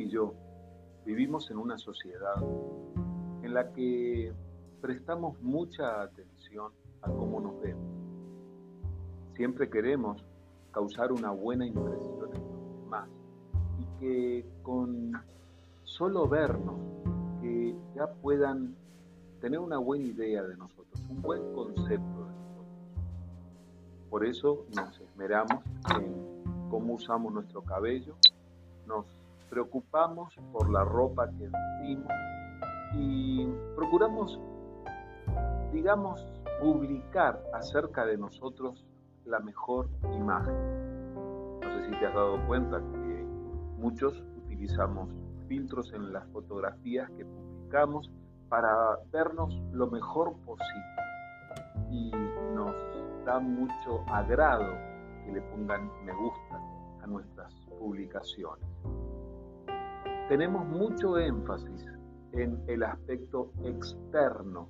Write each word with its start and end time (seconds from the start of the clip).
y 0.00 0.08
yo 0.08 0.34
vivimos 1.04 1.50
en 1.50 1.58
una 1.58 1.76
sociedad 1.78 2.36
en 3.42 3.54
la 3.54 3.72
que 3.72 4.32
prestamos 4.80 5.40
mucha 5.42 6.02
atención 6.02 6.72
a 7.02 7.10
cómo 7.10 7.40
nos 7.40 7.60
vemos. 7.60 7.84
Siempre 9.34 9.68
queremos 9.68 10.24
causar 10.72 11.12
una 11.12 11.30
buena 11.30 11.66
impresión 11.66 12.34
en 12.34 12.42
los 12.42 12.82
demás 12.82 13.08
y 13.78 14.00
que 14.00 14.46
con 14.62 15.12
solo 15.84 16.28
vernos, 16.28 16.76
que 17.40 17.74
ya 17.94 18.06
puedan 18.06 18.74
tener 19.40 19.58
una 19.58 19.78
buena 19.78 20.04
idea 20.06 20.42
de 20.42 20.56
nosotros, 20.56 21.04
un 21.10 21.20
buen 21.20 21.52
concepto 21.52 22.24
de 22.24 22.32
nosotros. 22.32 22.66
Por 24.08 24.24
eso 24.24 24.66
nos 24.74 24.98
esmeramos 25.00 25.62
en 25.98 26.68
cómo 26.70 26.94
usamos 26.94 27.32
nuestro 27.32 27.62
cabello, 27.62 28.14
nos 28.86 29.19
preocupamos 29.50 30.34
por 30.52 30.70
la 30.70 30.84
ropa 30.84 31.28
que 31.28 31.48
vestimos 31.48 32.12
y 32.94 33.46
procuramos, 33.74 34.40
digamos, 35.72 36.26
publicar 36.60 37.42
acerca 37.52 38.06
de 38.06 38.16
nosotros 38.16 38.86
la 39.24 39.40
mejor 39.40 39.88
imagen. 40.12 40.54
No 41.60 41.72
sé 41.72 41.84
si 41.84 41.90
te 41.90 42.06
has 42.06 42.14
dado 42.14 42.46
cuenta 42.46 42.78
que 42.78 43.24
muchos 43.76 44.22
utilizamos 44.44 45.14
filtros 45.48 45.92
en 45.92 46.12
las 46.12 46.26
fotografías 46.28 47.10
que 47.10 47.24
publicamos 47.24 48.10
para 48.48 48.98
vernos 49.12 49.54
lo 49.72 49.88
mejor 49.88 50.34
posible. 50.44 50.84
Y 51.90 52.12
nos 52.54 52.74
da 53.24 53.40
mucho 53.40 54.04
agrado 54.08 54.72
que 55.24 55.32
le 55.32 55.40
pongan 55.42 55.90
me 56.04 56.12
gusta 56.14 56.60
a 57.02 57.06
nuestras 57.06 57.52
publicaciones. 57.78 58.64
Tenemos 60.30 60.64
mucho 60.64 61.18
énfasis 61.18 61.84
en 62.30 62.62
el 62.68 62.84
aspecto 62.84 63.50
externo 63.64 64.68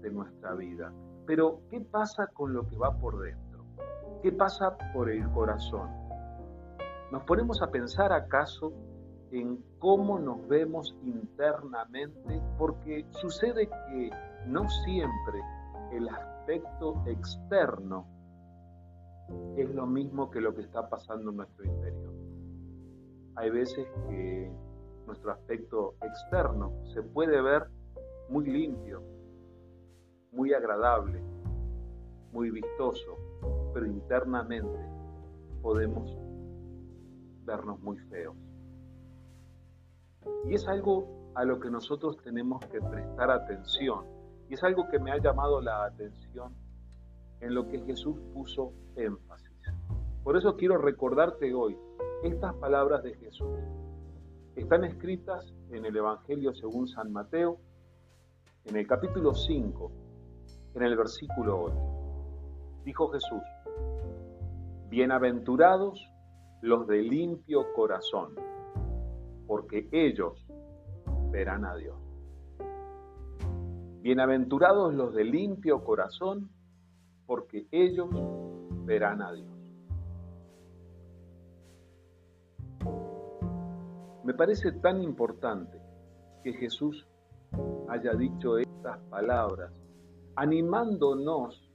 de 0.00 0.10
nuestra 0.10 0.54
vida. 0.54 0.90
Pero, 1.26 1.60
¿qué 1.68 1.82
pasa 1.82 2.26
con 2.28 2.54
lo 2.54 2.66
que 2.66 2.74
va 2.78 2.98
por 2.98 3.20
dentro? 3.20 3.66
¿Qué 4.22 4.32
pasa 4.32 4.78
por 4.94 5.10
el 5.10 5.30
corazón? 5.32 5.90
¿Nos 7.12 7.22
ponemos 7.24 7.60
a 7.60 7.70
pensar 7.70 8.14
acaso 8.14 8.72
en 9.30 9.62
cómo 9.78 10.18
nos 10.18 10.48
vemos 10.48 10.96
internamente? 11.02 12.40
Porque 12.56 13.04
sucede 13.10 13.68
que 13.68 14.10
no 14.46 14.66
siempre 14.86 15.38
el 15.92 16.08
aspecto 16.08 17.02
externo 17.04 18.06
es 19.54 19.68
lo 19.74 19.86
mismo 19.86 20.30
que 20.30 20.40
lo 20.40 20.54
que 20.54 20.62
está 20.62 20.88
pasando 20.88 21.28
en 21.28 21.36
nuestro 21.36 21.66
interior. 21.66 22.14
Hay 23.36 23.50
veces 23.50 23.86
que 24.08 24.50
nuestro 25.08 25.32
aspecto 25.32 25.94
externo 26.02 26.72
se 26.92 27.02
puede 27.02 27.40
ver 27.40 27.66
muy 28.28 28.44
limpio, 28.46 29.02
muy 30.32 30.52
agradable, 30.52 31.20
muy 32.30 32.50
vistoso, 32.50 33.16
pero 33.72 33.86
internamente 33.86 34.78
podemos 35.62 36.14
vernos 37.44 37.80
muy 37.80 37.96
feos. 38.10 38.36
Y 40.44 40.54
es 40.54 40.68
algo 40.68 41.32
a 41.34 41.44
lo 41.44 41.58
que 41.58 41.70
nosotros 41.70 42.18
tenemos 42.22 42.64
que 42.66 42.80
prestar 42.80 43.30
atención. 43.30 44.04
Y 44.50 44.54
es 44.54 44.62
algo 44.62 44.88
que 44.88 44.98
me 44.98 45.10
ha 45.10 45.18
llamado 45.18 45.60
la 45.60 45.84
atención 45.84 46.54
en 47.40 47.54
lo 47.54 47.66
que 47.66 47.80
Jesús 47.80 48.16
puso 48.34 48.72
énfasis. 48.94 49.48
Por 50.22 50.36
eso 50.36 50.56
quiero 50.56 50.76
recordarte 50.76 51.54
hoy 51.54 51.78
estas 52.22 52.54
palabras 52.56 53.02
de 53.02 53.14
Jesús 53.14 53.48
están 54.58 54.82
escritas 54.84 55.54
en 55.70 55.84
el 55.84 55.96
Evangelio 55.96 56.52
según 56.52 56.88
San 56.88 57.12
Mateo, 57.12 57.58
en 58.64 58.76
el 58.76 58.86
capítulo 58.88 59.32
5, 59.32 59.92
en 60.74 60.82
el 60.82 60.96
versículo 60.96 61.62
8. 61.62 62.82
Dijo 62.84 63.08
Jesús, 63.08 63.42
Bienaventurados 64.90 66.10
los 66.60 66.88
de 66.88 67.02
limpio 67.02 67.72
corazón, 67.74 68.34
porque 69.46 69.88
ellos 69.92 70.44
verán 71.30 71.64
a 71.64 71.76
Dios. 71.76 71.96
Bienaventurados 74.02 74.92
los 74.92 75.14
de 75.14 75.24
limpio 75.24 75.84
corazón, 75.84 76.50
porque 77.26 77.68
ellos 77.70 78.08
verán 78.84 79.22
a 79.22 79.32
Dios. 79.32 79.57
Me 84.28 84.34
parece 84.34 84.72
tan 84.72 85.02
importante 85.02 85.80
que 86.44 86.52
Jesús 86.52 87.08
haya 87.88 88.12
dicho 88.12 88.58
estas 88.58 88.98
palabras, 89.08 89.72
animándonos 90.36 91.72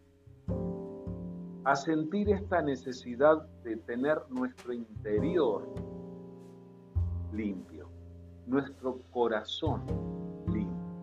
a 1.64 1.76
sentir 1.76 2.30
esta 2.30 2.62
necesidad 2.62 3.42
de 3.64 3.78
tener 3.78 4.22
nuestro 4.30 4.72
interior 4.72 5.68
limpio, 7.32 7.90
nuestro 8.46 9.00
corazón 9.10 9.82
limpio. 10.46 10.94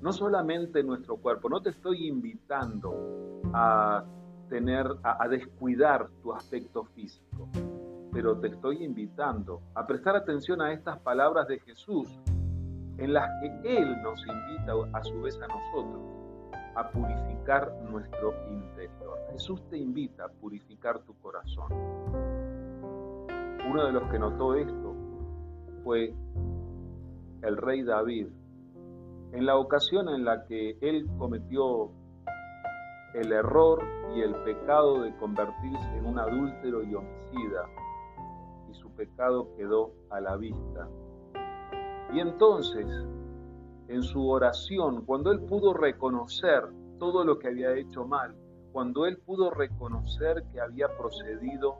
No 0.00 0.12
solamente 0.12 0.84
nuestro 0.84 1.16
cuerpo, 1.16 1.48
no 1.48 1.60
te 1.60 1.70
estoy 1.70 2.06
invitando 2.06 3.40
a 3.52 4.04
tener, 4.48 4.86
a, 5.02 5.26
descuidar 5.26 6.08
tu 6.22 6.32
aspecto 6.32 6.84
físico 6.84 7.27
pero 8.18 8.36
te 8.40 8.48
estoy 8.48 8.82
invitando 8.82 9.62
a 9.76 9.86
prestar 9.86 10.16
atención 10.16 10.60
a 10.60 10.72
estas 10.72 10.98
palabras 10.98 11.46
de 11.46 11.60
Jesús, 11.60 12.08
en 12.96 13.12
las 13.12 13.30
que 13.40 13.78
Él 13.78 14.02
nos 14.02 14.18
invita 14.26 14.72
a 14.92 15.04
su 15.04 15.22
vez 15.22 15.40
a 15.40 15.46
nosotros 15.46 16.02
a 16.74 16.90
purificar 16.90 17.72
nuestro 17.88 18.34
interior. 18.50 19.20
Jesús 19.30 19.62
te 19.70 19.78
invita 19.78 20.24
a 20.24 20.28
purificar 20.30 20.98
tu 21.04 21.14
corazón. 21.20 21.72
Uno 23.70 23.86
de 23.86 23.92
los 23.92 24.10
que 24.10 24.18
notó 24.18 24.56
esto 24.56 24.96
fue 25.84 26.12
el 27.42 27.56
rey 27.56 27.84
David, 27.84 28.26
en 29.30 29.46
la 29.46 29.54
ocasión 29.58 30.08
en 30.08 30.24
la 30.24 30.44
que 30.44 30.76
él 30.80 31.06
cometió 31.18 31.92
el 33.14 33.30
error 33.30 33.80
y 34.16 34.22
el 34.22 34.34
pecado 34.42 35.02
de 35.02 35.16
convertirse 35.18 35.96
en 35.96 36.04
un 36.04 36.18
adúltero 36.18 36.82
y 36.82 36.96
homicida 36.96 37.62
pecado 38.98 39.54
quedó 39.56 39.92
a 40.10 40.20
la 40.20 40.36
vista. 40.36 40.88
Y 42.12 42.20
entonces, 42.20 42.86
en 43.86 44.02
su 44.02 44.28
oración, 44.28 45.04
cuando 45.06 45.30
él 45.30 45.40
pudo 45.40 45.72
reconocer 45.72 46.64
todo 46.98 47.24
lo 47.24 47.38
que 47.38 47.48
había 47.48 47.72
hecho 47.74 48.04
mal, 48.04 48.34
cuando 48.72 49.06
él 49.06 49.18
pudo 49.18 49.50
reconocer 49.50 50.44
que 50.52 50.60
había 50.60 50.88
procedido 50.98 51.78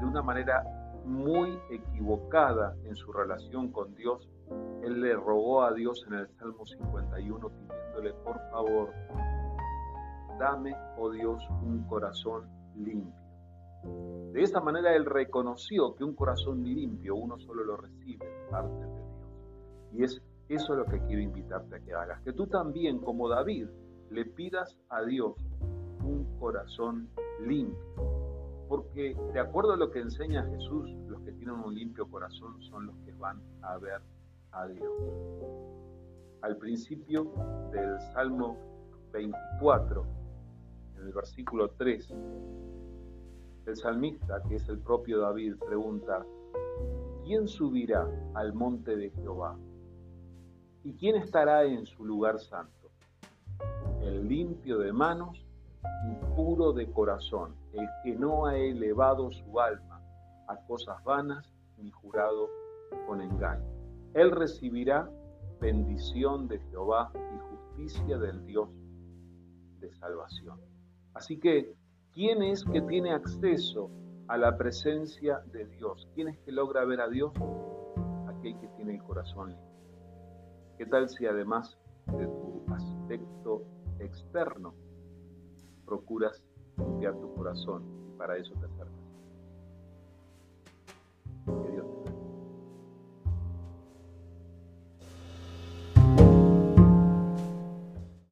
de 0.00 0.06
una 0.06 0.22
manera 0.22 0.62
muy 1.06 1.58
equivocada 1.70 2.76
en 2.84 2.94
su 2.94 3.10
relación 3.12 3.72
con 3.72 3.94
Dios, 3.94 4.28
él 4.82 5.00
le 5.00 5.14
rogó 5.14 5.62
a 5.62 5.72
Dios 5.72 6.04
en 6.08 6.14
el 6.14 6.28
Salmo 6.36 6.66
51 6.66 7.48
pidiéndole, 7.48 8.12
por 8.22 8.38
favor, 8.50 8.92
dame, 10.38 10.76
oh 10.98 11.10
Dios, 11.10 11.42
un 11.62 11.84
corazón 11.88 12.48
limpio 12.76 13.23
de 14.34 14.42
esa 14.42 14.60
manera 14.60 14.94
él 14.96 15.04
reconoció 15.04 15.94
que 15.94 16.02
un 16.02 16.14
corazón 16.14 16.64
limpio 16.64 17.14
uno 17.14 17.38
solo 17.38 17.64
lo 17.64 17.76
recibe 17.76 18.26
de 18.26 18.50
parte 18.50 18.84
de 18.84 18.86
Dios. 18.86 19.32
Y 19.92 20.02
es 20.02 20.22
eso 20.48 20.74
lo 20.74 20.84
que 20.86 21.00
quiero 21.06 21.22
invitarte 21.22 21.76
a 21.76 21.80
que 21.80 21.94
hagas. 21.94 22.20
Que 22.22 22.32
tú 22.32 22.48
también, 22.48 22.98
como 22.98 23.28
David, 23.28 23.68
le 24.10 24.24
pidas 24.24 24.76
a 24.88 25.02
Dios 25.02 25.36
un 26.02 26.24
corazón 26.40 27.08
limpio. 27.46 27.78
Porque 28.68 29.16
de 29.32 29.40
acuerdo 29.40 29.74
a 29.74 29.76
lo 29.76 29.90
que 29.90 30.00
enseña 30.00 30.44
Jesús, 30.44 30.90
los 31.06 31.20
que 31.22 31.32
tienen 31.32 31.54
un 31.54 31.74
limpio 31.74 32.10
corazón 32.10 32.60
son 32.62 32.86
los 32.86 32.96
que 33.04 33.12
van 33.12 33.40
a 33.62 33.78
ver 33.78 34.00
a 34.50 34.66
Dios. 34.66 34.92
Al 36.42 36.56
principio 36.56 37.32
del 37.70 38.00
Salmo 38.12 38.56
24, 39.12 40.04
en 40.96 41.06
el 41.06 41.12
versículo 41.12 41.70
3, 41.70 42.14
el 43.66 43.76
salmista, 43.76 44.42
que 44.48 44.56
es 44.56 44.68
el 44.68 44.78
propio 44.78 45.20
David, 45.20 45.56
pregunta, 45.56 46.24
¿quién 47.24 47.48
subirá 47.48 48.08
al 48.34 48.52
monte 48.52 48.96
de 48.96 49.10
Jehová? 49.10 49.56
¿Y 50.82 50.94
quién 50.94 51.16
estará 51.16 51.64
en 51.64 51.86
su 51.86 52.04
lugar 52.04 52.38
santo? 52.38 52.90
El 54.02 54.28
limpio 54.28 54.78
de 54.78 54.92
manos 54.92 55.44
y 56.10 56.34
puro 56.36 56.72
de 56.72 56.90
corazón, 56.90 57.54
el 57.72 57.88
que 58.02 58.14
no 58.14 58.46
ha 58.46 58.56
elevado 58.56 59.30
su 59.30 59.58
alma 59.58 60.02
a 60.48 60.56
cosas 60.66 61.02
vanas 61.04 61.50
ni 61.78 61.90
jurado 61.90 62.50
con 63.06 63.20
engaño. 63.22 63.64
Él 64.12 64.30
recibirá 64.30 65.10
bendición 65.60 66.48
de 66.48 66.58
Jehová 66.58 67.10
y 67.14 67.38
justicia 67.38 68.18
del 68.18 68.44
Dios 68.44 68.68
de 69.80 69.92
salvación. 69.94 70.60
Así 71.14 71.38
que 71.38 71.74
¿Quién 72.14 72.44
es 72.44 72.64
que 72.64 72.80
tiene 72.80 73.10
acceso 73.10 73.90
a 74.28 74.38
la 74.38 74.56
presencia 74.56 75.40
de 75.52 75.66
Dios? 75.66 76.08
¿Quién 76.14 76.28
es 76.28 76.38
que 76.38 76.52
logra 76.52 76.84
ver 76.84 77.00
a 77.00 77.08
Dios? 77.08 77.32
aquel 78.28 78.56
que 78.60 78.68
tiene 78.76 78.94
el 78.94 79.02
corazón 79.02 79.48
limpio. 79.48 79.68
¿Qué 80.78 80.86
tal 80.86 81.08
si 81.08 81.26
además 81.26 81.76
de 82.06 82.26
tu 82.26 82.64
aspecto 82.72 83.64
externo 83.98 84.74
procuras 85.84 86.40
limpiar 86.76 87.14
tu 87.16 87.34
corazón 87.34 87.82
y 88.08 88.16
para 88.16 88.36
eso 88.36 88.54
te 88.60 88.66
acercas? 88.66 89.03